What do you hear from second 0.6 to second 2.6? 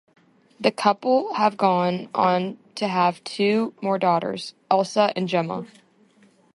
couple have gone on